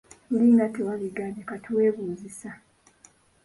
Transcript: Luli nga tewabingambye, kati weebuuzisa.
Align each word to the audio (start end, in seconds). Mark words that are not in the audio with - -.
Luli 0.29 0.47
nga 0.53 0.67
tewabingambye, 0.73 1.41
kati 1.49 1.69
weebuuzisa. 1.75 2.49